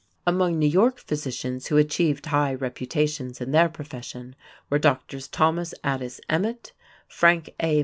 Among 0.25 0.57
New 0.57 0.65
York 0.67 0.97
physicians 0.97 1.67
who 1.67 1.77
achieved 1.77 2.25
high 2.25 2.55
reputations 2.55 3.39
in 3.39 3.51
their 3.51 3.69
profession 3.69 4.35
were 4.67 4.79
Drs. 4.79 5.27
Thomas 5.27 5.75
Addis 5.83 6.19
Emmet, 6.27 6.71
Frank 7.07 7.51
A. 7.61 7.79